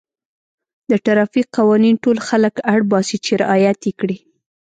د 0.89 0.91
ټرافیک 1.05 1.47
قوانین 1.57 1.95
ټول 2.03 2.17
خلک 2.27 2.53
اړ 2.73 2.79
باسي 2.91 3.17
چې 3.25 3.31
رعایت 3.41 3.79
یې 3.87 3.93
کړي. 3.99 4.17